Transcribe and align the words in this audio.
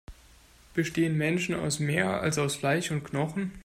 Bestehen 0.73 1.15
Menschen 1.15 1.53
aus 1.53 1.79
mehr, 1.79 2.21
als 2.21 2.39
aus 2.39 2.55
Fleisch 2.55 2.89
und 2.89 3.03
Knochen? 3.03 3.51